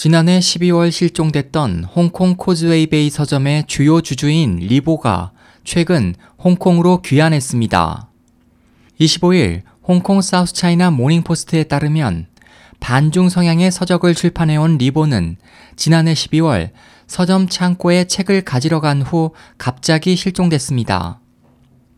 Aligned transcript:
지난해 0.00 0.38
12월 0.38 0.92
실종됐던 0.92 1.82
홍콩 1.82 2.36
코즈웨이베이 2.36 3.10
서점의 3.10 3.64
주요 3.66 4.00
주주인 4.00 4.54
리보가 4.54 5.32
최근 5.64 6.14
홍콩으로 6.38 7.02
귀환했습니다. 7.02 8.08
25일 9.00 9.62
홍콩 9.82 10.22
사우스차이나 10.22 10.92
모닝포스트에 10.92 11.64
따르면 11.64 12.28
반중 12.78 13.28
성향의 13.28 13.72
서적을 13.72 14.14
출판해온 14.14 14.78
리보는 14.78 15.36
지난해 15.74 16.14
12월 16.14 16.70
서점 17.08 17.48
창고에 17.48 18.04
책을 18.04 18.42
가지러 18.42 18.78
간 18.78 19.02
후 19.02 19.32
갑자기 19.58 20.14
실종됐습니다. 20.14 21.18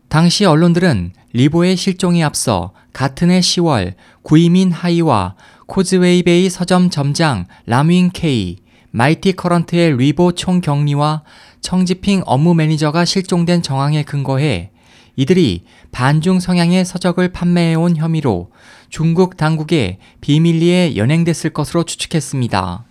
당시 0.09 0.45
언론들은 0.45 1.13
리보의 1.33 1.77
실종에 1.77 2.23
앞서 2.23 2.73
같은 2.93 3.29
해 3.29 3.41
10월 3.41 3.93
구이민 4.23 4.71
하이와 4.71 5.35
코즈웨이베이 5.71 6.49
서점 6.49 6.89
점장 6.89 7.45
람윙케이, 7.65 8.57
마이티 8.89 9.31
커런트의 9.31 9.95
뤼보 9.95 10.33
총경리와 10.33 11.23
청지핑 11.61 12.23
업무 12.25 12.53
매니저가 12.53 13.05
실종된 13.05 13.61
정황에 13.61 14.03
근거해 14.03 14.71
이들이 15.15 15.63
반중 15.93 16.41
성향의 16.41 16.83
서적을 16.83 17.31
판매해온 17.31 17.95
혐의로 17.95 18.51
중국 18.89 19.37
당국에 19.37 19.99
비밀리에 20.19 20.97
연행됐을 20.97 21.51
것으로 21.51 21.83
추측했습니다. 21.83 22.83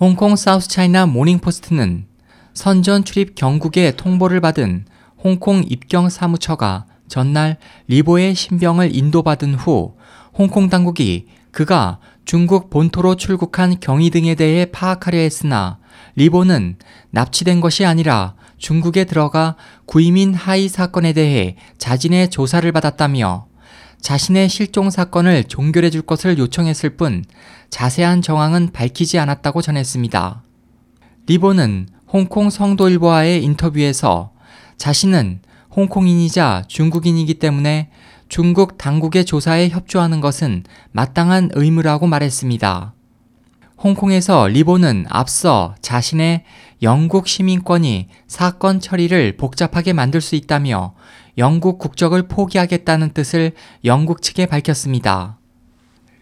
홍콩 0.00 0.34
사우스차이나 0.34 1.04
모닝포스트는 1.04 2.06
선전 2.54 3.04
출입경국의 3.04 3.98
통보를 3.98 4.40
받은 4.40 4.86
홍콩 5.22 5.62
입경 5.68 6.08
사무처가 6.08 6.86
전날 7.06 7.58
리보의 7.88 8.34
신병을 8.34 8.96
인도받은 8.96 9.56
후 9.56 9.96
홍콩 10.32 10.70
당국이 10.70 11.26
그가 11.52 11.98
중국 12.24 12.70
본토로 12.70 13.14
출국한 13.16 13.78
경위 13.78 14.10
등에 14.10 14.34
대해 14.34 14.64
파악하려 14.66 15.18
했으나 15.18 15.78
리보는 16.16 16.76
납치된 17.10 17.60
것이 17.60 17.84
아니라 17.84 18.34
중국에 18.58 19.04
들어가 19.04 19.56
구이민 19.86 20.34
하이 20.34 20.68
사건에 20.68 21.12
대해 21.12 21.56
자진해 21.78 22.30
조사를 22.30 22.70
받았다며 22.72 23.46
자신의 24.00 24.48
실종 24.48 24.90
사건을 24.90 25.44
종결해 25.44 25.90
줄 25.90 26.02
것을 26.02 26.38
요청했을 26.38 26.96
뿐 26.96 27.24
자세한 27.70 28.22
정황은 28.22 28.70
밝히지 28.72 29.18
않았다고 29.18 29.62
전했습니다. 29.62 30.42
리보는 31.26 31.88
홍콩 32.08 32.50
성도일보와의 32.50 33.44
인터뷰에서 33.44 34.32
자신은 34.76 35.40
홍콩인이자 35.74 36.64
중국인이기 36.68 37.34
때문에 37.34 37.90
중국 38.32 38.78
당국의 38.78 39.26
조사에 39.26 39.68
협조하는 39.68 40.22
것은 40.22 40.64
마땅한 40.92 41.50
의무라고 41.52 42.06
말했습니다. 42.06 42.94
홍콩에서 43.76 44.48
리보는 44.48 45.04
앞서 45.10 45.74
자신의 45.82 46.44
영국 46.80 47.28
시민권이 47.28 48.08
사건 48.26 48.80
처리를 48.80 49.36
복잡하게 49.36 49.92
만들 49.92 50.22
수 50.22 50.34
있다며 50.34 50.94
영국 51.36 51.78
국적을 51.78 52.26
포기하겠다는 52.26 53.10
뜻을 53.10 53.52
영국 53.84 54.22
측에 54.22 54.46
밝혔습니다. 54.46 55.38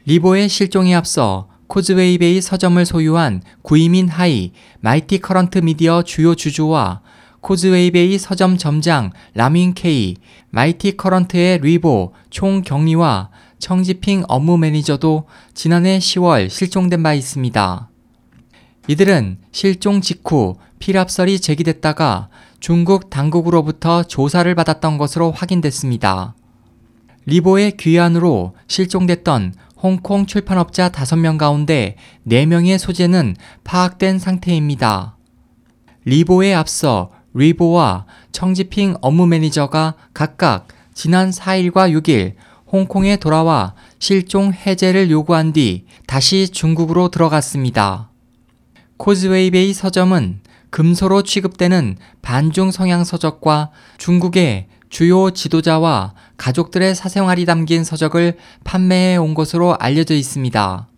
리보의 0.05 0.49
실종에 0.49 0.97
앞서 0.97 1.47
코즈웨이베이 1.69 2.41
서점을 2.41 2.85
소유한 2.87 3.41
구이민 3.63 4.09
하이 4.09 4.51
마이티 4.81 5.21
커런트 5.21 5.59
미디어 5.59 6.03
주요 6.03 6.35
주주와 6.35 7.03
코즈웨이베이 7.41 8.19
서점 8.19 8.59
점장 8.59 9.13
람윙케이, 9.35 10.17
마이티 10.51 10.97
커런트의 10.97 11.59
뤼보 11.59 12.13
총경리와 12.31 13.31
청지핑 13.59 14.25
업무 14.29 14.57
매니저도 14.59 15.25
지난해 15.55 15.99
10월 15.99 16.49
실종된 16.49 17.03
바 17.03 17.15
있습니다. 17.15 17.89
이들은 18.89 19.39
실종 19.53 20.01
직후 20.01 20.57
피랍설이 20.79 21.41
제기됐다가 21.41 22.29
중국 22.59 23.11
당국으로부터 23.11 24.03
조사를 24.03 24.53
받았던 24.55 24.99
것으로 24.99 25.31
확인됐습니다. 25.31 26.35
리보의 27.27 27.77
귀환으로 27.77 28.55
실종됐던 28.67 29.55
홍콩 29.77 30.27
출판업자 30.27 30.91
5명 30.91 31.39
가운데 31.39 31.97
4명의 32.27 32.79
소재는 32.79 33.37
파악된 33.65 34.19
상태입니다. 34.19 35.17
리보에 36.05 36.55
앞서 36.55 37.11
뤼보와 37.35 38.07
청지핑 38.33 38.97
업무 39.01 39.27
매니저가 39.27 39.95
각각 40.15 40.69
지난 40.95 41.31
4일과 41.31 41.93
6일 41.93 42.35
홍콩에 42.73 43.17
돌아와 43.17 43.75
실종 43.99 44.53
해제를 44.53 45.11
요구한 45.11 45.53
뒤 45.53 45.87
다시 46.07 46.49
중국으로 46.49 47.11
들어갔습니다. 47.11 48.11
코즈웨이베이 48.97 49.73
서점은 49.73 50.41
금서로 50.71 51.23
취급되는 51.23 51.97
반중 52.23 52.71
성향 52.71 53.03
서적과 53.03 53.71
중국의 53.99 54.69
주요 54.89 55.31
지도자와 55.31 56.15
가족들의 56.37 56.95
사생활이 56.95 57.45
담긴 57.45 57.85
서적을 57.85 58.37
판매해 58.65 59.17
온 59.17 59.35
것으로 59.35 59.77
알려져 59.79 60.15
있습니다. 60.15 60.89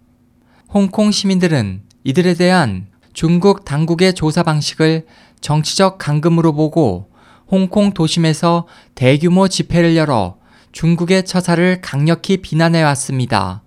홍콩 0.69 1.11
시민들은 1.11 1.83
이들에 2.05 2.35
대한 2.35 2.87
중국 3.23 3.65
당국의 3.65 4.15
조사 4.15 4.43
방식을 4.43 5.07
정치적 5.41 5.97
감금으로 5.97 6.55
보고 6.55 7.09
홍콩 7.47 7.95
도심에서 7.95 8.67
대규모 8.97 9.47
집회를 9.47 9.95
열어 9.95 10.39
중국의 10.73 11.25
처사를 11.25 11.81
강력히 11.83 12.39
비난해 12.39 12.83
왔습니다. 12.83 13.63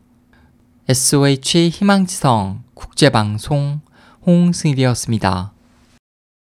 SOH 0.90 1.70
희망지성 1.70 2.64
국제방송 2.74 3.80
홍승일이었습니다. 4.28 5.55